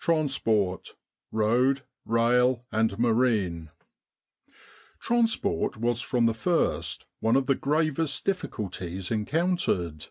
TRANSPORT: 0.00 0.96
ROAD, 1.30 1.82
RAIL, 2.04 2.64
AND 2.72 2.98
MARINE 2.98 3.70
Transport 4.98 5.76
was 5.76 6.00
from 6.00 6.26
the 6.26 6.34
first 6.34 7.06
one 7.20 7.36
of 7.36 7.46
the 7.46 7.54
gravest 7.54 8.24
difficulties 8.24 9.12
encountered. 9.12 10.06